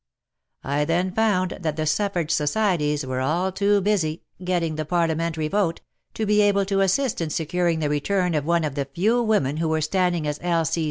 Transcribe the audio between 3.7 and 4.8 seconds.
busy ''getting